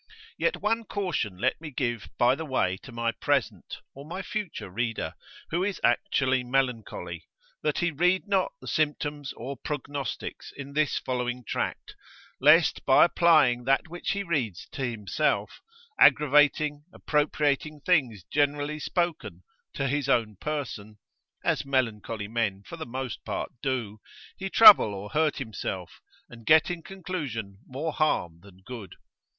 [0.35, 4.71] Yet one caution let me give by the way to my present, or my future
[4.71, 5.13] reader,
[5.51, 7.27] who is actually melancholy,
[7.61, 11.95] that he read not the symptoms or prognostics in this following tract,
[12.39, 15.61] lest by applying that which he reads to himself,
[15.99, 19.43] aggravating, appropriating things generally spoken,
[19.75, 20.97] to his own person
[21.43, 24.01] (as melancholy men for the most part do)
[24.35, 28.95] he trouble or hurt himself, and get in conclusion more harm than good.